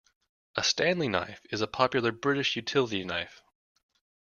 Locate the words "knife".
1.09-1.41, 3.05-3.43